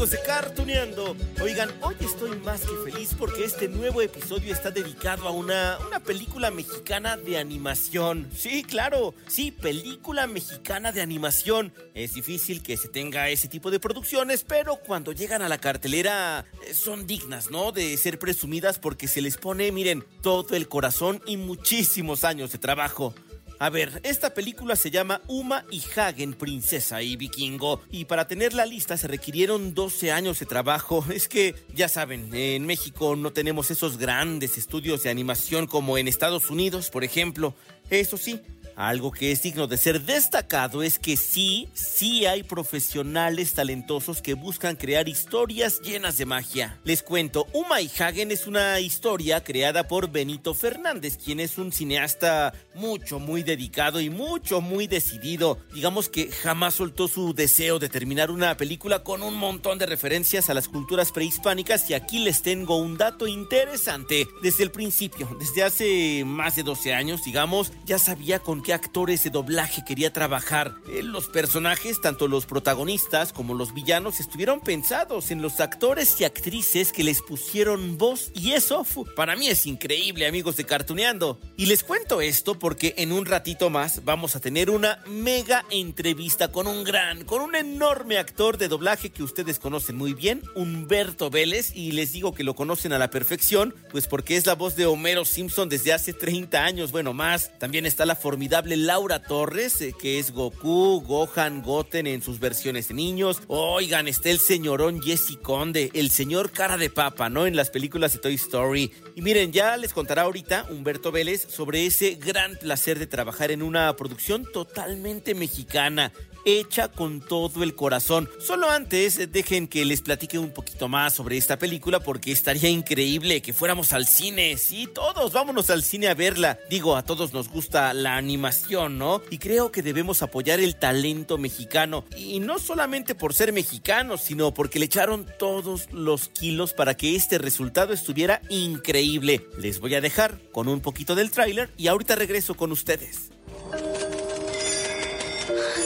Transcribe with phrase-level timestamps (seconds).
[0.00, 1.16] Amigos de Cartuneando.
[1.42, 6.00] Oigan, hoy estoy más que feliz porque este nuevo episodio está dedicado a una, una
[6.00, 8.26] película mexicana de animación.
[8.34, 11.74] Sí, claro, sí, película mexicana de animación.
[11.92, 16.46] Es difícil que se tenga ese tipo de producciones, pero cuando llegan a la cartelera
[16.66, 17.70] eh, son dignas, ¿no?
[17.70, 22.58] De ser presumidas porque se les pone, miren, todo el corazón y muchísimos años de
[22.58, 23.14] trabajo.
[23.62, 27.82] A ver, esta película se llama Uma y Hagen, Princesa y Vikingo.
[27.90, 31.04] Y para tenerla lista se requirieron 12 años de trabajo.
[31.12, 36.08] Es que, ya saben, en México no tenemos esos grandes estudios de animación como en
[36.08, 37.54] Estados Unidos, por ejemplo.
[37.90, 38.40] Eso sí,
[38.88, 44.32] algo que es digno de ser destacado es que sí, sí hay profesionales talentosos que
[44.32, 46.80] buscan crear historias llenas de magia.
[46.84, 51.72] Les cuento, Uma y Hagen es una historia creada por Benito Fernández, quien es un
[51.72, 55.58] cineasta mucho, muy dedicado y mucho, muy decidido.
[55.74, 60.48] Digamos que jamás soltó su deseo de terminar una película con un montón de referencias
[60.48, 64.26] a las culturas prehispánicas y aquí les tengo un dato interesante.
[64.42, 69.24] Desde el principio, desde hace más de 12 años, digamos, ya sabía con qué actores
[69.24, 70.74] de doblaje quería trabajar.
[70.88, 76.24] Eh, Los personajes, tanto los protagonistas como los villanos, estuvieron pensados en los actores y
[76.24, 78.84] actrices que les pusieron voz y eso
[79.16, 81.38] para mí es increíble, amigos de Cartuneando.
[81.56, 86.50] Y les cuento esto porque en un ratito más vamos a tener una mega entrevista
[86.50, 91.30] con un gran, con un enorme actor de doblaje que ustedes conocen muy bien, Humberto
[91.30, 94.76] Vélez, y les digo que lo conocen a la perfección, pues porque es la voz
[94.76, 97.58] de Homero Simpson desde hace 30 años, bueno, más.
[97.58, 102.88] También está la formidable Laura Torres, eh, que es Goku, Gohan, Goten en sus versiones
[102.88, 103.40] de niños.
[103.46, 107.46] Oigan, está el señorón Jesse Conde, el señor cara de papa, ¿no?
[107.46, 108.92] En las películas de Toy Story.
[109.14, 113.62] Y miren, ya les contará ahorita Humberto Vélez sobre ese gran placer de trabajar en
[113.62, 116.12] una producción totalmente mexicana
[116.44, 118.28] hecha con todo el corazón.
[118.38, 123.42] Solo antes, dejen que les platique un poquito más sobre esta película porque estaría increíble
[123.42, 124.56] que fuéramos al cine.
[124.56, 126.58] Sí, todos vámonos al cine a verla.
[126.68, 129.22] Digo, a todos nos gusta la animación, ¿no?
[129.30, 132.04] Y creo que debemos apoyar el talento mexicano.
[132.16, 137.16] Y no solamente por ser mexicanos, sino porque le echaron todos los kilos para que
[137.16, 139.46] este resultado estuviera increíble.
[139.58, 143.30] Les voy a dejar con un poquito del tráiler y ahorita regreso con ustedes.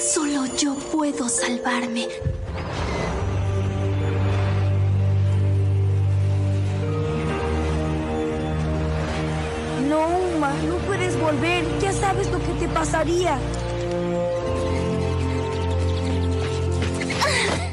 [0.05, 2.07] Solo yo puedo salvarme.
[9.89, 11.65] No, Uma, no puedes volver.
[11.81, 13.39] Ya sabes lo que te pasaría.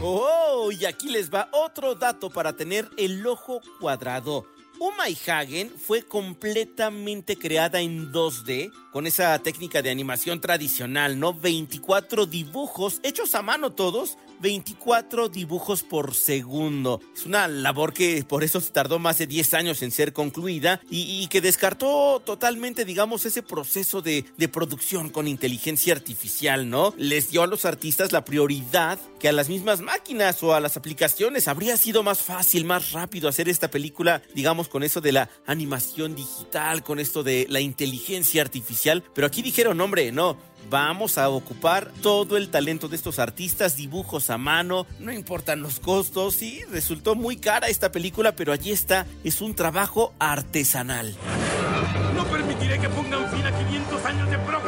[0.01, 4.45] Oh, y aquí les va otro dato para tener el ojo cuadrado.
[4.79, 11.33] Uma y Hagen fue completamente creada en 2D con esa técnica de animación tradicional, ¿no?
[11.33, 16.99] 24 dibujos hechos a mano todos, 24 dibujos por segundo.
[17.15, 21.23] Es una labor que por eso tardó más de 10 años en ser concluida y,
[21.23, 26.93] y que descartó totalmente, digamos, ese proceso de, de producción con inteligencia artificial, ¿no?
[26.97, 30.75] Les dio a los artistas la prioridad que a las mismas máquinas o a las
[30.75, 31.47] aplicaciones.
[31.47, 36.15] Habría sido más fácil, más rápido hacer esta película, digamos, con eso de la animación
[36.15, 38.80] digital, con esto de la inteligencia artificial.
[39.13, 40.37] Pero aquí dijeron, hombre, no,
[40.69, 45.79] vamos a ocupar todo el talento de estos artistas, dibujos a mano, no importan los
[45.79, 46.35] costos.
[46.35, 51.15] Sí, resultó muy cara esta película, pero allí está, es un trabajo artesanal.
[52.15, 54.60] No permitiré que pongan fin a 500 años de progreso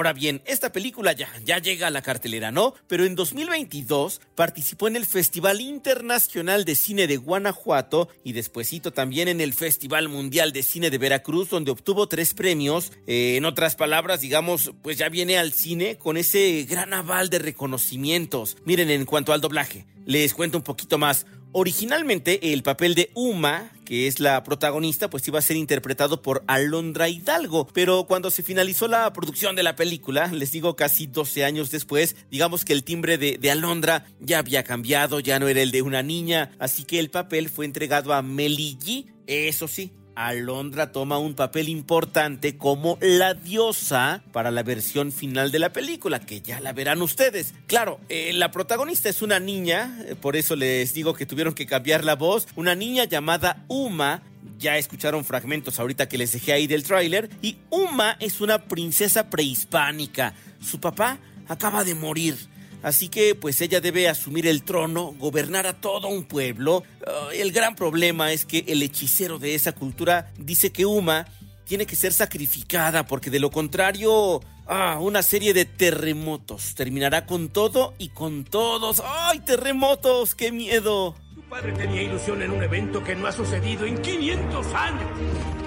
[0.00, 2.72] Ahora bien, esta película ya, ya llega a la cartelera, ¿no?
[2.86, 9.28] Pero en 2022 participó en el Festival Internacional de Cine de Guanajuato y despuesito también
[9.28, 12.92] en el Festival Mundial de Cine de Veracruz, donde obtuvo tres premios.
[13.06, 17.40] Eh, en otras palabras, digamos, pues ya viene al cine con ese gran aval de
[17.40, 18.56] reconocimientos.
[18.64, 21.26] Miren, en cuanto al doblaje, les cuento un poquito más.
[21.52, 26.44] Originalmente el papel de Uma, que es la protagonista, pues iba a ser interpretado por
[26.46, 31.44] Alondra Hidalgo, pero cuando se finalizó la producción de la película, les digo casi 12
[31.44, 35.72] años después, digamos que el timbre de, Alondra ya había cambiado, ya no era el
[35.72, 39.92] de una niña, así que el papel fue entregado a Meli G, eso sí,
[40.26, 46.20] Alondra toma un papel importante como la diosa para la versión final de la película,
[46.20, 47.54] que ya la verán ustedes.
[47.66, 51.64] Claro, eh, la protagonista es una niña, eh, por eso les digo que tuvieron que
[51.64, 54.22] cambiar la voz, una niña llamada Uma.
[54.58, 57.30] Ya escucharon fragmentos ahorita que les dejé ahí del tráiler.
[57.40, 60.34] Y Uma es una princesa prehispánica.
[60.60, 61.18] Su papá
[61.48, 62.36] acaba de morir.
[62.82, 66.78] Así que pues ella debe asumir el trono, gobernar a todo un pueblo.
[66.78, 71.26] Uh, el gran problema es que el hechicero de esa cultura dice que Uma
[71.64, 77.48] tiene que ser sacrificada porque de lo contrario, ah, una serie de terremotos terminará con
[77.48, 79.02] todo y con todos.
[79.04, 80.34] ¡Ay, terremotos!
[80.34, 81.14] ¡Qué miedo!
[81.34, 85.59] Tu padre tenía ilusión en un evento que no ha sucedido en 500 años.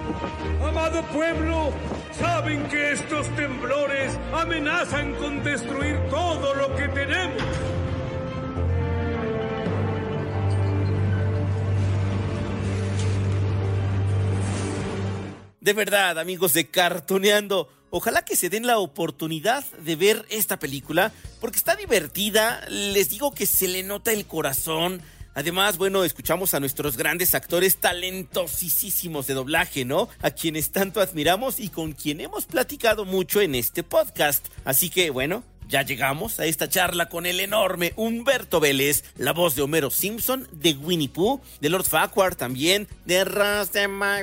[0.63, 1.71] Amado pueblo,
[2.17, 7.43] saben que estos temblores amenazan con destruir todo lo que tenemos.
[15.63, 21.13] De verdad, amigos de Cartoneando, ojalá que se den la oportunidad de ver esta película,
[21.39, 25.01] porque está divertida, les digo que se le nota el corazón.
[25.35, 30.09] Además, bueno, escuchamos a nuestros grandes actores talentosísimos de doblaje, ¿no?
[30.21, 34.47] A quienes tanto admiramos y con quien hemos platicado mucho en este podcast.
[34.63, 39.55] Así que, bueno, ya llegamos a esta charla con el enorme Humberto Vélez, la voz
[39.55, 43.23] de Homero Simpson, de Winnie Pooh, de Lord Farquhar también, de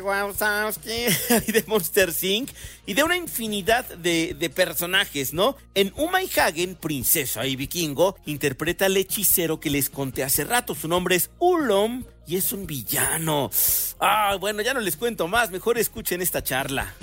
[0.03, 0.91] Wazowski
[1.47, 2.51] y de Monster Inc.
[2.87, 5.57] y de una infinidad de, de, personajes, ¿no?
[5.75, 10.75] En Uma y Hagen, princesa y vikingo, interpreta al hechicero que les conté hace rato.
[10.75, 13.51] Su nombre es Ulom y es un villano.
[13.99, 16.95] Ah, bueno, ya no les cuento más, mejor escuchen esta charla.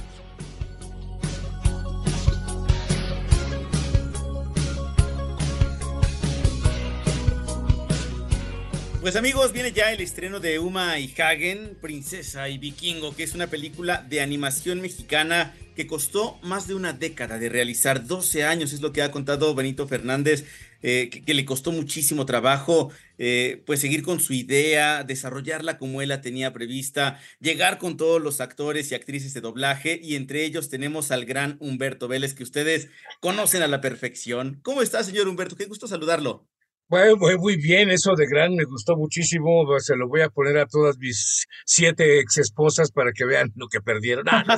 [9.08, 13.36] Pues amigos, viene ya el estreno de Uma y Hagen, Princesa y Vikingo, que es
[13.36, 18.74] una película de animación mexicana que costó más de una década de realizar, 12 años
[18.74, 20.44] es lo que ha contado Benito Fernández,
[20.82, 26.10] eh, que, le costó muchísimo trabajo, eh, pues seguir con su idea, desarrollarla como él
[26.10, 30.68] la tenía prevista, llegar con todos los actores y actrices de doblaje, y entre ellos
[30.68, 32.90] tenemos al gran Humberto Vélez, que ustedes
[33.22, 34.60] conocen a la perfección.
[34.64, 35.56] ¿Cómo está, señor Humberto?
[35.56, 36.46] Qué gusto saludarlo.
[36.90, 39.66] Bueno, muy bien, eso de gran me gustó muchísimo.
[39.80, 43.68] Se lo voy a poner a todas mis siete ex esposas para que vean lo
[43.68, 44.26] que perdieron.
[44.30, 44.54] Ah, no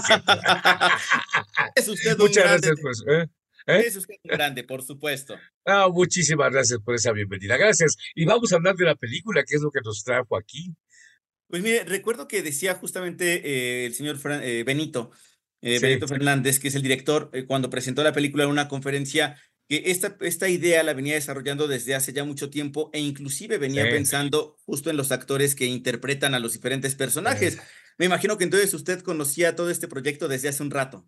[1.75, 2.67] es usted un Muchas grande.
[2.67, 3.03] gracias, pues.
[3.07, 3.27] ¿eh?
[3.67, 3.83] ¿Eh?
[3.87, 5.37] Es usted un grande, por supuesto.
[5.65, 7.57] Ah, muchísimas gracias por esa bienvenida.
[7.57, 7.97] Gracias.
[8.13, 10.75] Y vamos a hablar de la película, que es lo que nos trajo aquí.
[11.47, 15.09] Pues mire, recuerdo que decía justamente eh, el señor Fran, eh, Benito,
[15.61, 15.81] eh, Sí.
[15.81, 19.35] Benito Fernández, que es el director, eh, cuando presentó la película en una conferencia,
[19.69, 23.85] que esta, esta idea la venía desarrollando desde hace ya mucho tiempo e inclusive venía
[23.85, 23.91] Sí.
[23.91, 27.59] pensando justo en los actores que interpretan a los diferentes personajes.
[27.99, 31.07] Me imagino que entonces usted conocía todo este proyecto desde hace un rato.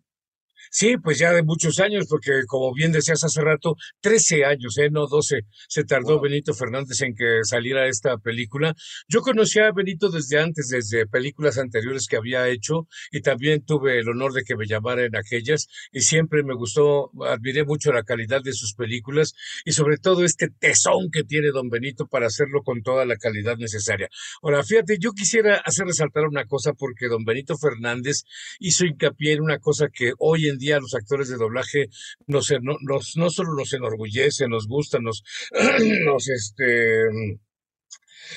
[0.69, 4.89] Sí, pues ya de muchos años, porque como bien decías hace rato, 13 años, ¿eh?
[4.91, 6.21] No 12, se tardó Wow.
[6.21, 8.75] Benito Fernández en que saliera esta película.
[9.07, 13.99] Yo conocía a Benito desde antes, desde películas anteriores que había hecho, y también tuve
[13.99, 18.03] el honor de que me llamara en aquellas, y siempre me gustó, admiré mucho la
[18.03, 19.33] calidad de sus películas,
[19.65, 23.57] y sobre todo este tesón que tiene don Benito para hacerlo con toda la calidad
[23.57, 24.09] necesaria.
[24.41, 28.23] Ahora, fíjate, yo quisiera hacer resaltar una cosa, porque don Benito Fernández
[28.59, 31.87] hizo hincapié en una cosa que hoy en día los actores de doblaje
[32.27, 35.23] nos, no, no solo nos enorgullece, nos gusta, nos,
[36.05, 37.05] nos, este,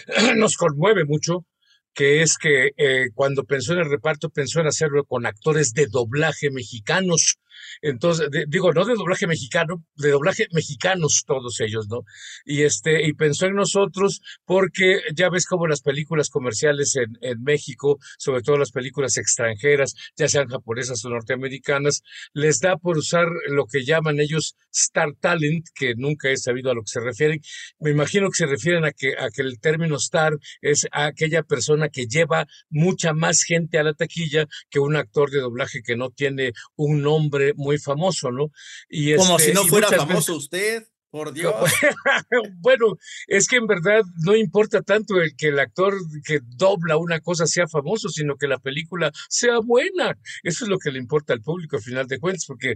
[0.37, 1.47] nos conmueve mucho,
[1.93, 5.87] que es que eh, cuando pensó en el reparto pensó en hacerlo con actores de
[5.87, 7.39] doblaje mexicanos.
[7.83, 12.03] Entonces, de- digo, no de doblaje mexicano, de doblaje mexicanos todos ellos, ¿no?
[12.45, 17.43] Y este, y pensó en nosotros porque ya ves como las películas comerciales en, en
[17.43, 23.27] México, sobre todo las películas extranjeras, ya sean japonesas o norteamericanas, les da por usar
[23.49, 27.41] lo que llaman ellos Star Talent, que nunca he sabido a lo que se refieren.
[27.79, 31.43] Me imagino que se refieren a que, a que el término star es a aquella
[31.43, 35.97] persona que lleva mucha más gente a la taquilla que un actor de doblaje que
[35.97, 38.51] no tiene un nombre muy famoso, ¿no?
[38.89, 40.85] Y Como este, si no y fuera veces- famoso usted.
[41.15, 41.55] Por Dios.
[42.59, 42.97] bueno,
[43.29, 45.95] es que en verdad no importa tanto el que el actor
[46.25, 50.19] que dobla una cosa sea famoso, sino que la película sea buena.
[50.43, 52.75] Eso es lo que le importa al público al final de cuentas, porque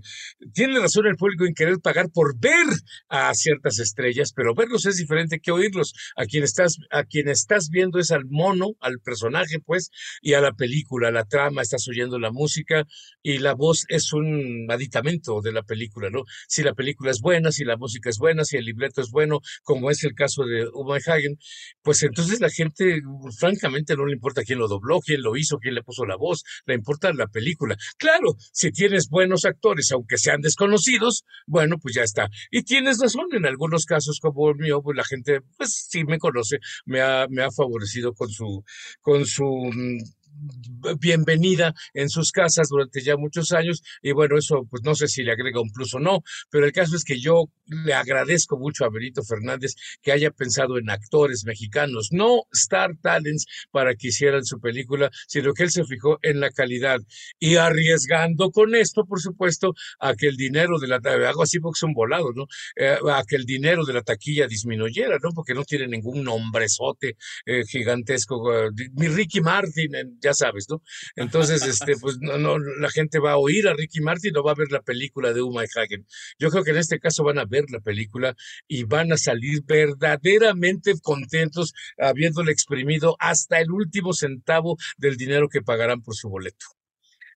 [0.55, 2.65] tiene razón el público en querer pagar por ver
[3.09, 5.93] a ciertas estrellas, pero verlos es diferente que oírlos.
[6.15, 9.91] A quien estás, a quien estás viendo es al mono, al personaje, pues,
[10.23, 12.85] y a la película, la trama, estás oyendo la música
[13.21, 16.23] y la voz es un aditamento de la película, ¿no?
[16.47, 19.41] Si la película es buena, si la música es buena, si el libreto es bueno,
[19.63, 21.39] como es el caso de Uma Hagen,
[21.83, 23.01] pues entonces la gente,
[23.39, 26.45] francamente, no le importa quién lo dobló, quién lo hizo, quién le puso la voz,
[26.67, 27.77] le importa la película.
[27.97, 32.29] Claro, si tienes buenos actores, aunque sean desconocidos, bueno, pues ya está.
[32.51, 36.19] Y tienes razón, en algunos casos como el mío, pues la gente, pues sí me
[36.19, 38.65] conoce, me ha, me ha favorecido con su,
[39.01, 39.99] con su mm,
[41.01, 45.23] bienvenida en sus casas durante ya muchos años y bueno, eso pues no sé si
[45.23, 48.85] le agrega un plus o no, pero el caso es que yo le agradezco mucho
[48.85, 54.45] a Benito Fernández que haya pensado en actores mexicanos, no Star Talents para que hicieran
[54.45, 57.01] su película, sino que él se fijó en la calidad
[57.39, 61.79] y arriesgando con esto, por supuesto, a que el dinero de la hago así porque
[61.79, 62.47] son volados, ¿no?
[62.77, 65.31] Eh, a que el dinero de la taquilla disminuyera, ¿no?
[65.35, 67.17] Porque no tiene ningún nombrezote
[67.47, 70.83] eh, gigantesco, uh, mi Ricky Martin, ya sabes, ¿no?
[71.17, 74.53] Entonces, este, pues no, no, la gente va a oír a Ricky Martin o va
[74.53, 76.07] a ver la película de Uma Hagen.
[76.39, 78.35] Yo creo que en este caso van a ver la película
[78.67, 85.63] y van a salir verdaderamente contentos habiéndole exprimido hasta el último centavo del dinero que
[85.63, 86.67] pagarán por su boleto.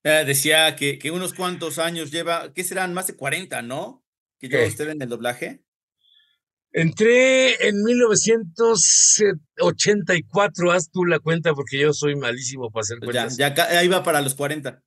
[0.03, 2.93] Eh, decía que, que, unos cuantos años lleva, ¿qué serán?
[2.93, 4.05] Más de 40, ¿no?
[4.37, 5.62] Que lleva usted en el doblaje.
[6.75, 13.37] Entré en 1984, haz tú la cuenta porque yo soy malísimo para hacer cuentas.
[13.37, 14.81] Ya, ya ahí va para los 40.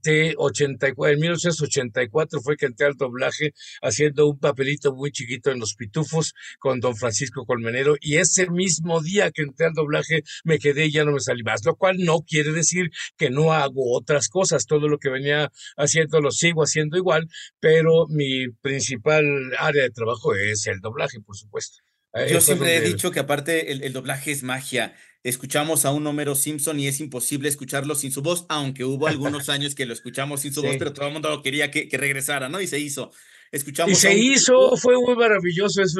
[0.00, 3.52] Sí, 84, en 1984 fue que entré al doblaje
[3.82, 9.00] haciendo un papelito muy chiquito en Los Pitufos con don Francisco Colmenero y ese mismo
[9.02, 11.96] día que entré al doblaje me quedé y ya no me salí más, lo cual
[11.98, 16.62] no quiere decir que no hago otras cosas, todo lo que venía haciendo lo sigo
[16.62, 17.28] haciendo igual,
[17.58, 19.24] pero mi principal
[19.58, 21.87] área de trabajo es el doblaje, por supuesto.
[22.26, 26.34] Yo siempre he dicho que aparte el, el doblaje es magia escuchamos a un Homero
[26.34, 30.40] Simpson y es imposible escucharlo sin su voz, aunque hubo algunos años que lo escuchamos
[30.40, 32.60] sin su voz, pero todo el mundo quería que, que, regresara, ¿no?
[32.60, 33.10] Y se hizo.
[33.50, 34.18] Escuchamos y se un...
[34.18, 35.80] hizo, fue muy maravilloso.
[35.82, 35.94] Es,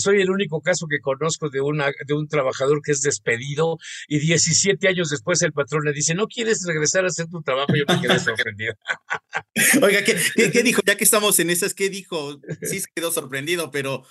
[0.00, 4.20] soy el único caso que conozco de, una, de un trabajador que es despedido y
[4.20, 7.74] 17 años después el patrón le dice, ¿no quieres regresar a hacer tu trabajo?
[7.74, 8.74] Yo me quedé sorprendido.
[9.82, 10.80] Oiga, ¿qué, ¿qué, qué, dijo?
[10.86, 12.40] Ya que estamos en esas, ¿qué dijo?
[12.62, 14.04] Sí se quedó sorprendido, pero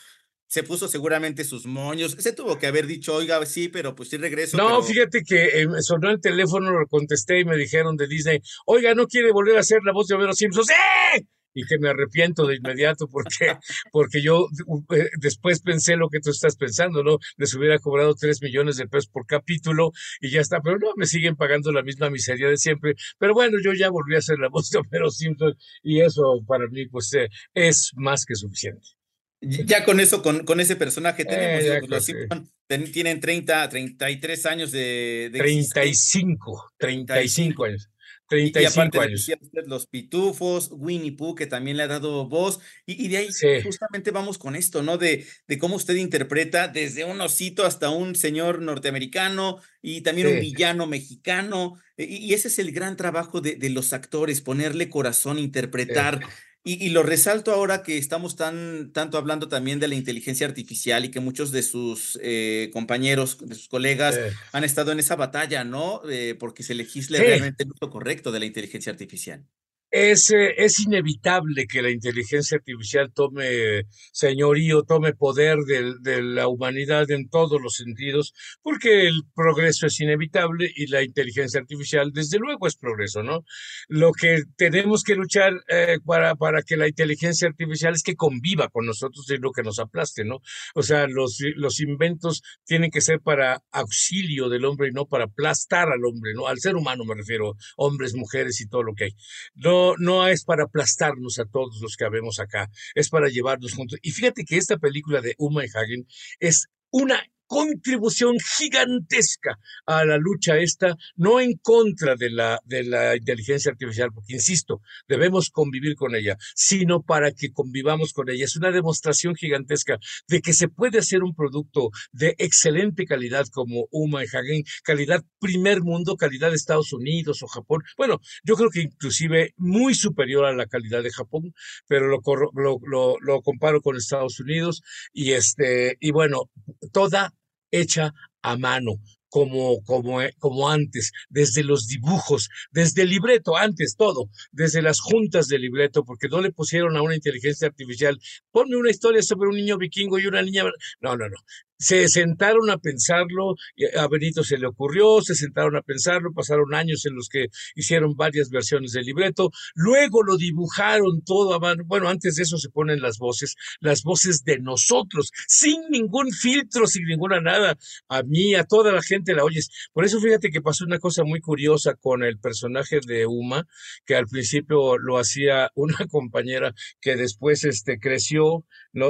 [0.47, 2.15] se puso seguramente sus moños.
[2.19, 4.57] Se tuvo que haber dicho, oiga, sí, pero pues sí regreso.
[4.57, 4.83] No, pero...
[4.83, 9.07] fíjate que eh, sonó el teléfono, lo contesté y me dijeron de Disney, oiga, ¿no
[9.07, 10.63] quiere volver a hacer la voz de Homero Simpson?
[10.65, 11.27] ¡Sí!
[11.53, 13.57] Y que me arrepiento de inmediato porque,
[13.91, 14.47] porque yo
[14.95, 17.17] eh, después pensé lo que tú estás pensando, ¿no?
[17.35, 21.07] Les hubiera cobrado tres millones de pesos por capítulo y ya está, pero no, me
[21.07, 22.93] siguen pagando la misma miseria de siempre.
[23.17, 26.67] Pero bueno, yo ya volví a hacer la voz de Homero Simpson y eso para
[26.67, 28.96] mí pues eh, es más que suficiente.
[29.41, 34.45] Ya con eso, con, con ese personaje tenemos, eh, los Simpson ten, tienen 30, 33
[34.45, 35.29] años de...
[35.31, 37.89] de 35, 35 años.
[38.29, 39.29] 35 y, y aparte años.
[39.41, 43.31] Usted, los pitufos, Winnie Pooh, que también le ha dado voz, y, y de ahí
[43.31, 43.61] sí.
[43.63, 44.97] justamente vamos con esto, ¿no?
[44.97, 50.33] De, de cómo usted interpreta desde un osito hasta un señor norteamericano y también sí.
[50.33, 54.89] un villano mexicano, y, y, ese es el gran trabajo de, de los actores, ponerle
[54.89, 56.19] corazón, interpretar.
[56.67, 61.05] Y, y, lo resalto ahora que estamos tan, tanto hablando también de la inteligencia artificial
[61.05, 64.33] y que muchos de sus eh, compañeros, de sus colegas, eh.
[64.51, 66.01] han estado en esa batalla, ¿no?
[66.09, 67.23] Eh, porque se legisle sí.
[67.23, 69.45] realmente el uso correcto de la inteligencia artificial.
[69.89, 77.09] Es, es, inevitable que la inteligencia artificial tome señorío, tome poder de, de, la humanidad
[77.09, 82.67] en todos los sentidos, porque el progreso es inevitable y la inteligencia artificial, desde luego,
[82.67, 83.45] es progreso, ¿no?
[83.87, 88.67] Lo que tenemos que luchar eh, para, para que la inteligencia artificial es que conviva
[88.67, 90.41] con nosotros y lo que nos aplaste, ¿no?
[90.75, 95.25] O sea, los, los inventos tienen que ser para auxilio del hombre y no para
[95.25, 96.47] aplastar al hombre, ¿no?
[96.47, 99.11] Al ser humano me refiero, hombres, mujeres y todo lo que hay.
[99.55, 103.99] No, no, es para aplastarnos a todos los que habemos acá, es para llevarnos juntos.
[104.01, 106.07] Y fíjate que esta película de Uma y Hagen
[106.39, 113.15] es una contribución gigantesca a la lucha esta, no en contra de la, de la
[113.15, 118.45] inteligencia artificial, porque insisto, debemos convivir con ella, sino para que convivamos con ella.
[118.45, 123.87] Es una demostración gigantesca de que se puede hacer un producto de excelente calidad como
[123.91, 127.81] Uma y Hagen, calidad primer mundo, calidad de Estados Unidos o Japón.
[127.97, 131.53] Bueno, yo creo que inclusive muy superior a la calidad de Japón,
[131.87, 132.19] pero lo,
[132.53, 134.81] lo, lo, lo comparo con Estados Unidos
[135.13, 136.49] y este, y bueno,
[136.91, 137.33] toda
[137.71, 138.93] hecha a mano,
[139.29, 144.99] como, como, eh, como antes, desde los dibujos, desde el libreto, antes todo, desde las
[144.99, 148.17] juntas de libreto, porque no le pusieron a una inteligencia artificial,
[148.51, 150.63] ponme una historia sobre un niño vikingo y una niña.
[151.01, 151.37] No, no, no
[151.77, 153.55] se sentaron a pensarlo,
[153.97, 158.15] a Benito se le ocurrió, se sentaron a pensarlo, pasaron años en los que hicieron
[158.15, 162.69] varias versiones del libreto, luego lo dibujaron todo a mano, bueno, antes de eso se
[162.69, 167.77] ponen las voces, las voces de nosotros, sin ningún filtro, sin ninguna nada,
[168.09, 169.69] a mí, a toda la gente la oyes.
[169.93, 173.67] Por eso fíjate que pasó una cosa muy curiosa con el personaje de Uma,
[174.05, 178.65] que al principio lo hacía una compañera que después este, creció,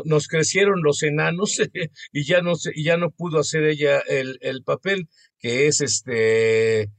[0.05, 1.57] nos crecieron los enanos
[2.11, 5.07] y ya no y ya no pudo hacer ella el, el papel,
[5.39, 6.89] que es este,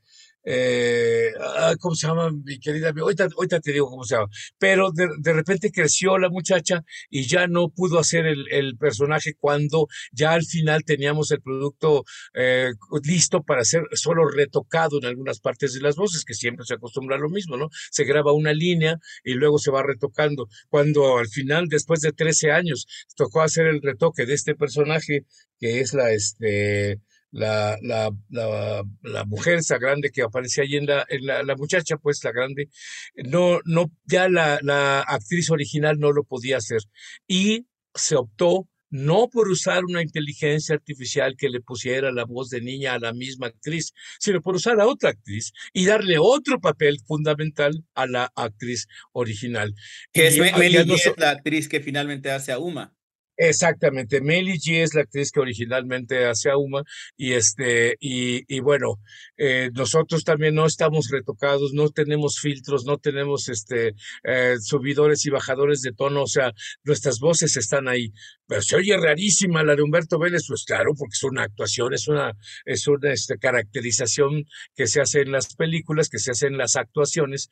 [0.45, 2.93] eh, ah, ¿cómo se llama mi querida?
[2.97, 4.29] Ahorita, ahorita te digo cómo se llama.
[4.59, 9.35] Pero de, de, repente creció la muchacha y ya no pudo hacer el, el, personaje
[9.39, 12.05] cuando ya al final teníamos el producto
[12.35, 12.71] eh,
[13.03, 17.17] listo para ser solo retocado en algunas partes de las voces, que siempre se acostumbra
[17.17, 17.69] a lo mismo, ¿no?
[17.91, 20.49] Se graba una línea y luego se va retocando.
[20.69, 25.27] Cuando al final, después de 13 años, tocó hacer el retoque de este personaje,
[25.59, 30.87] que es la, este, la, la, la, la, mujer, esa grande que aparecía ahí en
[30.87, 32.69] la, en la, muchacha, pues la grande,
[33.17, 36.81] no, no, ya la, la actriz original no lo podía hacer.
[37.27, 42.61] Y se optó no por usar una inteligencia artificial que le pusiera la voz de
[42.61, 46.99] niña a la misma actriz, sino por usar a otra actriz y darle otro papel
[47.07, 49.75] fundamental a la actriz original.
[50.13, 52.95] Que es no la actriz que finalmente hace a Uma.
[53.41, 56.83] Exactamente, Melly G es la actriz que originalmente hace a Uma
[57.17, 58.99] y este y, y bueno
[59.37, 65.31] eh, nosotros también no estamos retocados, no tenemos filtros, no tenemos este eh, subidores y
[65.31, 66.53] bajadores de tono, o sea
[66.83, 68.13] nuestras voces están ahí,
[68.49, 72.09] pero se oye rarísima la de Humberto Vélez, pues claro, porque es una actuación, es
[72.09, 72.33] una
[72.65, 76.75] es una este, caracterización que se hace en las películas, que se hace en las
[76.75, 77.51] actuaciones,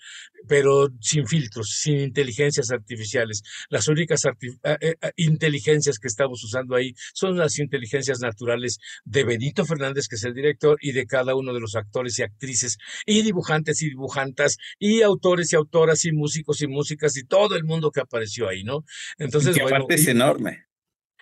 [0.49, 4.25] pero sin filtros, sin inteligencias artificiales, las únicas
[4.81, 10.25] eh, inteligencias que estamos usando ahí son las inteligencias naturales de Benito Fernández, que es
[10.25, 14.57] el director, y de cada uno de los actores y actrices, y dibujantes y dibujantas,
[14.79, 18.65] y autores y autoras, y músicos y músicas, y todo el mundo que apareció ahí,
[18.65, 18.85] ¿no?
[19.19, 20.67] Entonces, y bueno, es enorme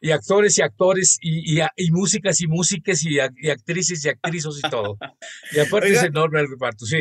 [0.00, 4.60] y actores y actores y, y, y músicas y músicas y, y, actrices y actrices
[4.62, 4.98] y todo.
[5.52, 6.98] Y aparte es enorme el reparto, sí.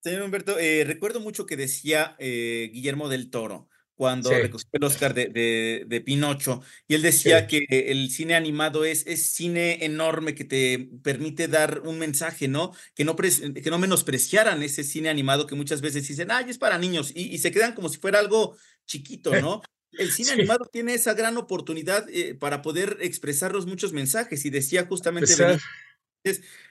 [0.00, 4.36] Señor Humberto, eh, recuerdo mucho que decía eh, Guillermo del Toro, cuando sí.
[4.36, 7.66] recogió el Oscar de, de, de, Pinocho, y él decía sí.
[7.66, 12.72] que el cine animado es, es cine enorme que te permite dar un mensaje, ¿no?
[12.94, 16.76] Que no, que no menospreciaran ese cine animado que muchas veces dicen, ay, es para
[16.76, 19.62] niños, y, y se quedan como si fuera algo chiquito, ¿no?
[19.92, 20.34] El cine sí.
[20.34, 25.32] animado tiene esa gran oportunidad eh, para poder expresar los muchos mensajes, y decía justamente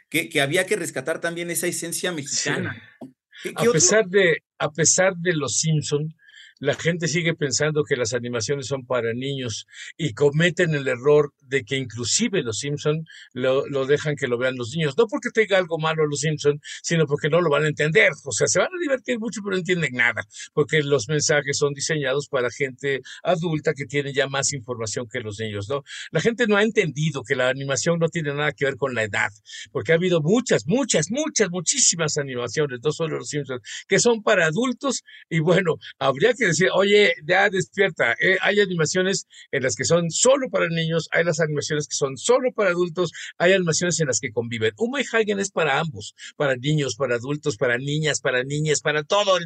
[0.09, 2.79] que, que, había que rescatar también esa esencia mexicana.
[3.41, 6.13] ¿Qué, qué a, pesar de, a pesar de los Simpson,
[6.59, 11.63] la gente sigue pensando que las animaciones son para niños y cometen el error de
[11.63, 14.97] que inclusive los Simpson lo, lo dejan que lo vean los niños.
[14.97, 18.11] No porque tenga algo malo los Simpson, sino porque no lo van a entender.
[18.23, 21.73] O sea, se van a divertir mucho, pero no entienden nada, porque los mensajes son
[21.73, 25.83] diseñados para gente adulta que tiene ya más información que los niños, ¿no?
[26.11, 29.03] La gente no ha entendido que la animación no tiene nada que ver con la
[29.03, 29.29] edad,
[29.71, 34.45] porque ha habido muchas, muchas, muchas, muchísimas animaciones, no solo los Simpsons, que son para
[34.45, 39.85] adultos y bueno, habría que decir, oye, ya despierta, eh, hay animaciones en las que
[39.85, 44.07] son solo para niños, hay las animaciones que son solo para adultos, hay animaciones en
[44.07, 44.73] las que conviven.
[44.77, 49.03] Uma y Hagen es para ambos, para niños, para adultos, para niñas, para niñas, para
[49.03, 49.37] todo,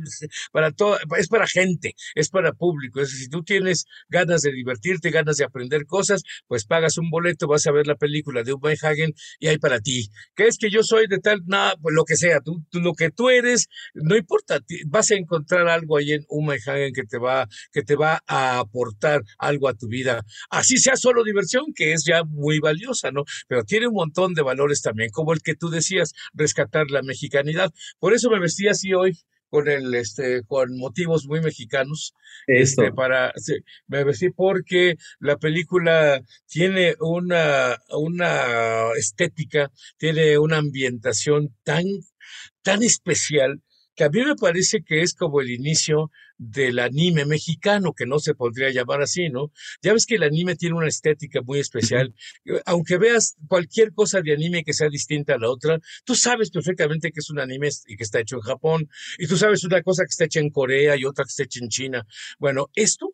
[0.52, 3.02] para todo, es para gente, es para público.
[3.02, 7.48] Es, si tú tienes ganas de divertirte, ganas de aprender cosas, pues pagas un boleto,
[7.48, 10.10] vas a ver la película de Uma y Hagen y hay para ti.
[10.36, 11.42] ¿Qué es que yo soy de tal?
[11.46, 15.16] No, pues lo que sea, tú, tú, lo que tú eres, no importa, vas a
[15.16, 19.24] encontrar algo ahí en Uma y Hagen que te va, que te va a aportar
[19.38, 20.24] algo a tu vida.
[20.50, 23.24] Así sea solo diversión, que es ya muy valiosa, ¿no?
[23.48, 27.72] Pero tiene un montón de valores también, como el que tú decías, rescatar la mexicanidad.
[28.00, 29.18] Por eso me vestí así hoy
[29.50, 32.14] con el este con motivos muy mexicanos
[32.48, 41.84] este para sí, porque la película tiene una una estética tiene una ambientación tan
[42.62, 43.62] tan especial
[43.96, 48.18] que a mí me parece que es como el inicio del anime mexicano, que no
[48.20, 49.52] se podría llamar así, ¿no?
[49.84, 52.16] Ya ves que el anime tiene una estética muy especial.
[52.66, 57.12] Aunque veas cualquier cosa de anime que sea distinta a la otra, tú sabes perfectamente
[57.12, 60.04] que es un anime y que está hecho en Japón, y tú sabes una cosa
[60.04, 62.08] que está hecha en Corea y otra que está hecha en China.
[62.40, 63.14] Bueno, esto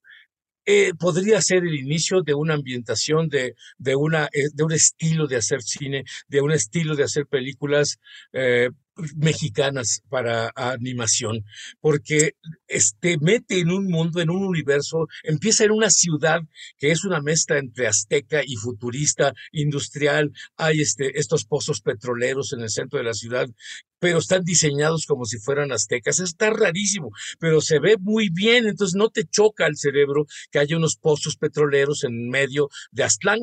[0.67, 5.27] eh, podría ser el inicio de una ambientación, de, de, una, eh, de un estilo
[5.27, 7.99] de hacer cine, de un estilo de hacer películas
[8.33, 8.69] eh,
[9.15, 11.45] mexicanas para animación,
[11.81, 12.35] porque
[12.67, 16.41] este, mete en un mundo, en un universo, empieza en una ciudad
[16.77, 22.61] que es una mezcla entre azteca y futurista, industrial, hay este, estos pozos petroleros en
[22.61, 23.47] el centro de la ciudad,
[23.99, 28.95] pero están diseñados como si fueran aztecas, está rarísimo, pero se ve muy bien, entonces
[28.95, 33.39] no te choca el cerebro que haya unos pozos petroleros en medio de Aztlán,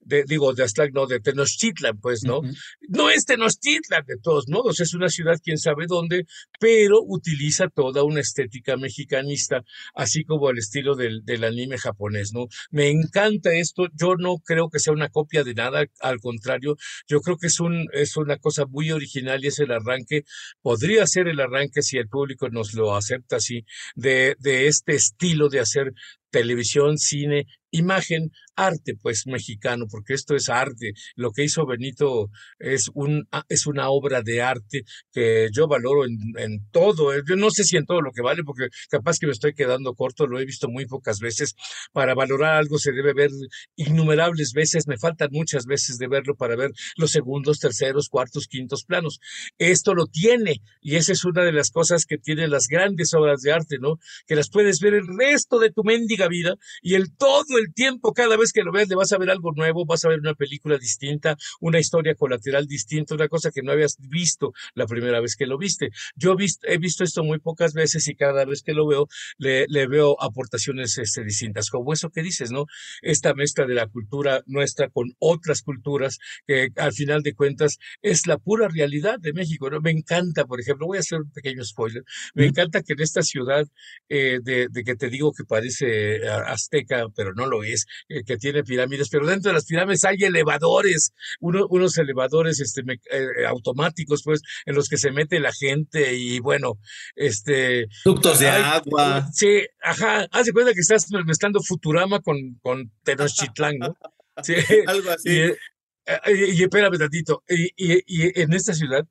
[0.00, 2.40] de, digo, de Aztlac, no, de Tenochtitlan, pues, ¿no?
[2.88, 6.26] No es Tenochtitlan, de todos modos, es una ciudad, quién sabe dónde,
[6.58, 9.62] pero utiliza toda una estética mexicanista,
[9.94, 12.46] así como el estilo del, del anime japonés, ¿no?
[12.70, 17.20] Me encanta esto, yo no creo que sea una copia de nada, al contrario, yo
[17.20, 20.24] creo que es, un, es una cosa muy original y es el arranque,
[20.62, 23.64] podría ser el arranque si el público nos lo acepta así,
[23.94, 25.92] de, de este estilo de hacer
[26.30, 30.92] televisión, cine, imagen, arte, pues mexicano, porque esto es arte.
[31.16, 36.18] Lo que hizo Benito es, un, es una obra de arte que yo valoro en,
[36.36, 37.12] en todo.
[37.26, 39.94] Yo no sé si en todo lo que vale, porque capaz que me estoy quedando
[39.94, 41.54] corto, lo he visto muy pocas veces.
[41.92, 43.30] Para valorar algo se debe ver
[43.76, 48.84] innumerables veces, me faltan muchas veces de verlo para ver los segundos, terceros, cuartos, quintos
[48.84, 49.20] planos.
[49.58, 53.40] Esto lo tiene y esa es una de las cosas que tienen las grandes obras
[53.42, 53.98] de arte, ¿no?
[54.26, 58.12] Que las puedes ver el resto de tu mendiga vida y el todo el tiempo,
[58.12, 60.34] cada vez que lo ves, le vas a ver algo nuevo, vas a ver una
[60.34, 65.36] película distinta, una historia colateral distinta, una cosa que no habías visto la primera vez
[65.36, 65.90] que lo viste.
[66.16, 70.20] Yo he visto, esto muy pocas veces y cada vez que lo veo, le, veo
[70.20, 72.66] aportaciones este, distintas, como eso que dices, ¿no?
[73.02, 78.26] Esta mezcla de la cultura nuestra con otras culturas, que al final de cuentas es
[78.26, 79.80] la pura realidad de México, ¿no?
[79.80, 83.22] Me encanta, por ejemplo, voy a hacer un pequeño spoiler, me encanta que en esta
[83.22, 83.66] ciudad
[84.08, 88.22] eh, de, de que te digo que parece eh, azteca, pero no lo es, eh,
[88.24, 94.22] que tiene pirámides, pero dentro de las pirámides hay elevadores, unos elevadores este, eh, automáticos,
[94.24, 96.78] pues, en los que se mete la gente y bueno,
[97.14, 97.86] este...
[98.04, 99.28] Ductos de agua.
[99.32, 103.96] Sí, ajá, haz de cuenta que estás mezclando Futurama con, con Tenochtitlán, ¿no?
[104.42, 104.54] Sí,
[104.86, 105.28] Algo así.
[105.28, 109.06] Y, y, espérame tantito, y, y en esta ciudad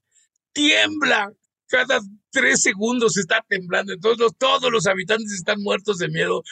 [0.53, 1.31] tiembla
[1.69, 1.99] cada
[2.31, 6.43] tres segundos está temblando, entonces todos los habitantes están muertos de miedo.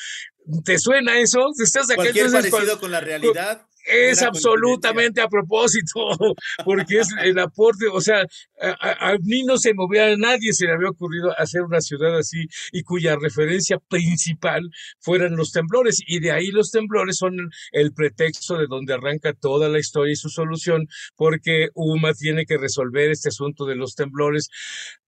[0.63, 1.39] ¿Te suena eso?
[1.61, 6.09] ¿Estás Cualquier parecido con la realidad es absolutamente a propósito,
[6.65, 8.25] porque es el aporte, o sea,
[8.59, 12.45] a, mí no se movía, a nadie se le había ocurrido hacer una ciudad así
[12.71, 14.69] y cuya referencia principal
[14.99, 17.35] fueran los temblores, y de ahí los temblores son
[17.71, 22.57] el pretexto de donde arranca toda la historia y su solución, porque UMA tiene que
[22.57, 24.49] resolver este asunto de los temblores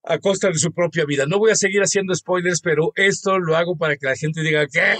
[0.03, 1.25] a costa de su propia vida.
[1.25, 4.65] No voy a seguir haciendo spoilers, pero esto lo hago para que la gente diga,
[4.67, 4.95] ¿qué?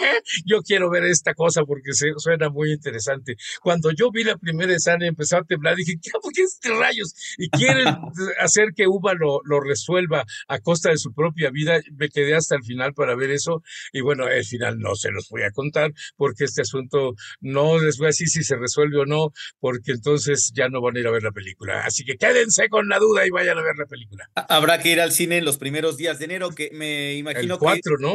[0.45, 3.35] Yo quiero ver esta cosa porque se, suena muy interesante
[3.69, 6.69] cuando yo vi la primera escena y empezó a temblar, dije, ¿qué, qué es este
[6.69, 7.13] rayos?
[7.37, 7.85] Y quieren
[8.39, 11.79] hacer que Uva lo, lo resuelva a costa de su propia vida.
[11.95, 13.61] Me quedé hasta el final para ver eso.
[13.93, 17.99] Y bueno, el final no se los voy a contar porque este asunto no les
[17.99, 21.05] voy a decir si se resuelve o no, porque entonces ya no van a ir
[21.07, 21.83] a ver la película.
[21.85, 24.31] Así que quédense con la duda y vayan a ver la película.
[24.33, 27.59] Habrá que ir al cine en los primeros días de enero, que me imagino el
[27.59, 28.13] 4, ¿no?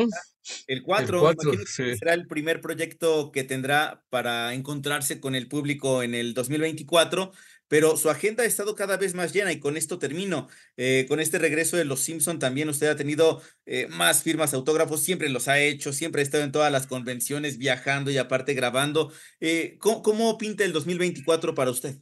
[0.67, 1.35] El 4,
[1.67, 7.33] será el primer proyecto que tendrá para encontrarse con el público en el 2024,
[7.69, 10.49] pero su agenda ha estado cada vez más llena y con esto termino.
[10.77, 15.03] Eh, con este regreso de Los Simpson también usted ha tenido eh, más firmas, autógrafos,
[15.03, 19.13] siempre los ha hecho, siempre ha estado en todas las convenciones viajando y aparte grabando.
[19.41, 21.97] Eh, ¿cómo, ¿Cómo pinta el 2024 para usted?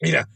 [0.00, 0.28] Mira,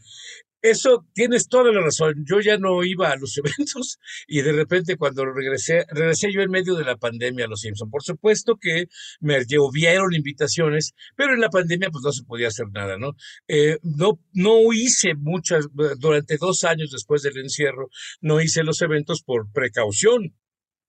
[0.61, 2.25] eso tienes toda la razón.
[2.25, 6.51] Yo ya no iba a los eventos y de repente cuando regresé, regresé yo en
[6.51, 7.89] medio de la pandemia a Los Simpson.
[7.89, 8.87] Por supuesto que
[9.19, 13.15] me llovieron invitaciones, pero en la pandemia pues no se podía hacer nada, ¿no?
[13.47, 15.67] Eh, no, no hice muchas,
[15.97, 17.89] durante dos años después del encierro,
[18.21, 20.35] no hice los eventos por precaución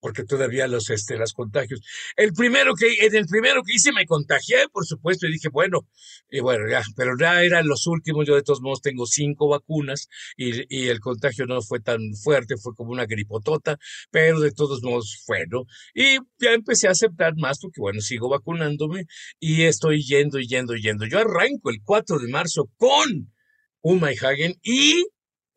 [0.00, 1.80] porque todavía los este las contagios.
[2.16, 5.88] El primero que en el primero que hice me contagié, por supuesto, y dije, bueno,
[6.30, 10.08] y bueno, ya, pero ya eran los últimos, yo de todos modos tengo cinco vacunas
[10.36, 13.78] y, y el contagio no fue tan fuerte, fue como una gripotota,
[14.10, 15.64] pero de todos modos fue, ¿no?
[15.94, 19.06] Y ya empecé a aceptar más porque bueno, sigo vacunándome
[19.40, 21.06] y estoy yendo yendo yendo.
[21.06, 23.32] Yo arranco el 4 de marzo con
[23.82, 25.06] Uma y Hagen y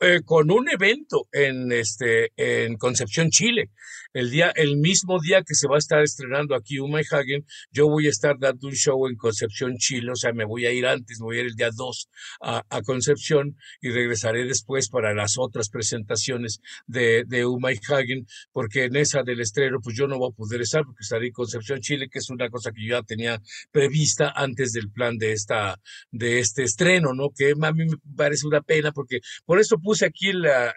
[0.02, 3.70] eh, con un evento en este en Concepción, Chile
[4.14, 7.88] el día, el mismo día que se va a estar estrenando aquí Uma Hagen, yo
[7.88, 10.86] voy a estar dando un show en Concepción, Chile, o sea, me voy a ir
[10.86, 12.10] antes, me voy a ir el día 2
[12.42, 18.86] a, a, Concepción y regresaré después para las otras presentaciones de, de Uma Hagen, porque
[18.86, 21.80] en esa del estreno, pues yo no voy a poder estar porque estaré en Concepción,
[21.80, 25.80] Chile, que es una cosa que yo ya tenía prevista antes del plan de esta,
[26.12, 27.30] de este estreno, ¿no?
[27.30, 30.74] Que a mí me parece una pena porque por eso puse aquí la,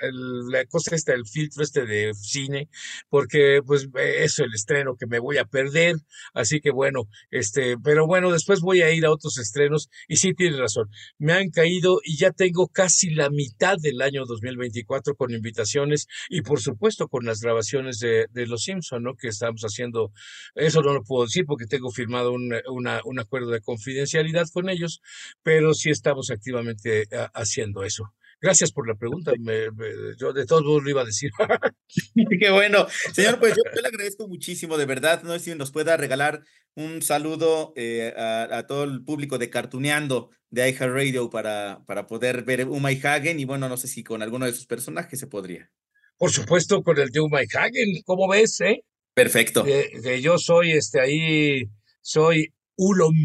[0.51, 2.69] la cosa esta, el filtro este de cine,
[3.09, 5.95] porque pues es el estreno que me voy a perder,
[6.33, 10.35] así que bueno, este, pero bueno, después voy a ir a otros estrenos y sí
[10.35, 15.33] tiene razón, me han caído y ya tengo casi la mitad del año 2024 con
[15.33, 19.15] invitaciones y por supuesto con las grabaciones de, de Los Simpson, ¿no?
[19.15, 20.11] Que estamos haciendo,
[20.57, 24.69] eso no lo puedo decir porque tengo firmado un, una, un acuerdo de confidencialidad con
[24.69, 25.01] ellos,
[25.45, 28.13] pero sí estamos activamente haciendo eso.
[28.45, 29.33] Gracias por la pregunta.
[29.41, 29.87] Me, me,
[30.19, 31.31] yo de todos modos lo iba a decir.
[32.41, 32.87] Qué bueno.
[33.15, 35.23] Señor, pues yo, yo, le agradezco muchísimo, de verdad.
[35.23, 36.43] No sé si nos pueda regalar
[36.75, 42.45] un saludo eh, a, a, todo el público de Cartuneando de iHeartRadio para, para poder
[42.45, 43.41] ver Uma y Hagen.
[43.41, 45.71] Y bueno, no sé si con alguno de sus personajes se podría.
[46.19, 48.03] Por supuesto, con el de Uma y Hagen.
[48.05, 48.85] ¿Cómo ves, eh?
[49.15, 49.65] Perfecto.
[49.65, 51.63] Que, que yo soy este ahí,
[52.03, 53.17] soy Ulom.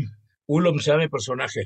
[0.45, 1.65] Ulom se llama mi personaje.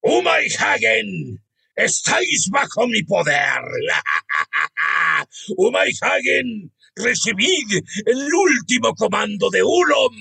[0.00, 1.40] Uma y Hagen
[1.76, 3.62] estáis bajo mi poder.
[5.56, 10.14] Umaihagen, recibid el último comando de Ulom,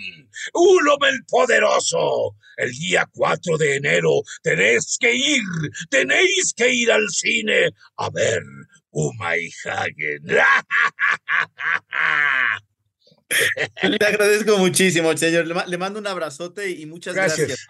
[0.54, 2.36] Ulom el poderoso.
[2.58, 5.44] El día 4 de enero tenéis que ir,
[5.90, 8.44] tenéis que ir al cine a ver
[8.92, 10.26] Umaihagen.
[13.84, 15.46] Le agradezco muchísimo, señor.
[15.46, 17.48] Le, mando un abrazote y muchas gracias.
[17.48, 17.68] gracias.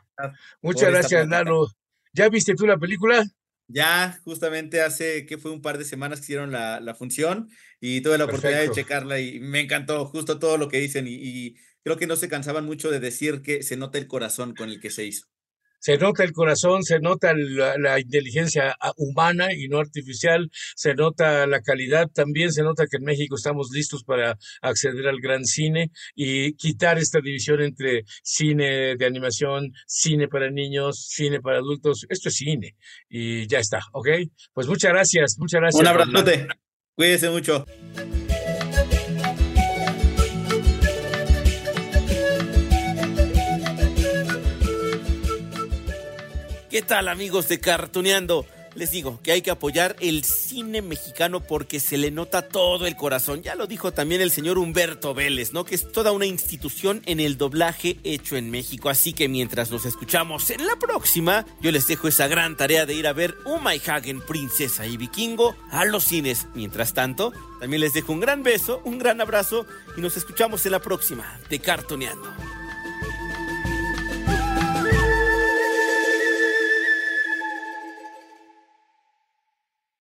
[0.62, 1.68] Muchas gracias, Nano.
[2.14, 3.24] ¿Ya viste tú la película?
[3.72, 8.02] Ya, justamente hace que fue un par de semanas que hicieron la, la función y
[8.02, 8.48] tuve la Perfecto.
[8.50, 12.08] oportunidad de checarla y me encantó justo todo lo que dicen y, y, creo que
[12.08, 15.06] no se cansaban mucho de decir que se nota el corazón con el que se
[15.06, 15.28] hizo.
[15.80, 21.48] Se nota el corazón, se nota la, la inteligencia humana y no artificial, se nota
[21.48, 25.92] la calidad, también se nota que en México estamos listos para acceder al gran cine
[26.16, 32.06] y quitar esta división entre cine de animación, cine para niños, cine para adultos.
[32.10, 32.76] Esto es cine
[33.10, 34.10] y ya está, ¿ok?
[34.54, 35.82] Pues muchas gracias, muchas gracias.
[35.82, 36.48] Un abrazote.
[36.96, 37.66] Cuídese mucho.
[46.80, 48.46] ¿Qué tal amigos de Cartuneando?
[48.74, 52.96] Les digo que hay que apoyar el cine mexicano porque se le nota todo el
[52.96, 53.42] corazón.
[53.44, 55.66] Ya lo dijo también el señor Humberto Vélez, ¿no?
[55.66, 58.90] Que es toda una institución en el doblaje hecho en México.
[58.90, 62.94] Así que mientras nos escuchamos en la próxima, yo les dejo esa gran tarea de
[62.94, 63.36] ir a ver
[63.86, 66.48] Hagen, Princesa y Vikingo a los cines.
[66.54, 69.66] Mientras tanto, también les dejo un gran beso, un gran abrazo
[69.98, 72.30] y nos escuchamos en la próxima de Cartuneando.